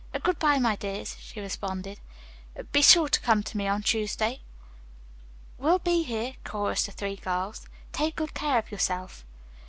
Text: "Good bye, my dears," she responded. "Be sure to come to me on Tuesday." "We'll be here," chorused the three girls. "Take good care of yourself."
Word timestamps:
"Good 0.23 0.39
bye, 0.39 0.57
my 0.57 0.75
dears," 0.75 1.15
she 1.19 1.39
responded. 1.39 1.99
"Be 2.71 2.81
sure 2.81 3.07
to 3.07 3.19
come 3.19 3.43
to 3.43 3.55
me 3.55 3.67
on 3.67 3.83
Tuesday." 3.83 4.39
"We'll 5.59 5.77
be 5.77 6.01
here," 6.01 6.33
chorused 6.43 6.87
the 6.87 6.91
three 6.91 7.17
girls. 7.17 7.67
"Take 7.93 8.15
good 8.15 8.33
care 8.33 8.57
of 8.57 8.71
yourself." 8.71 9.23